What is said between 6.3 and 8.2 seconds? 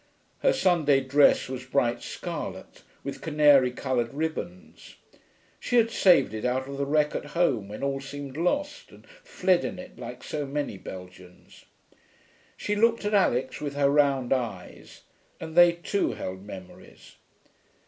it out of the wreck at home, when all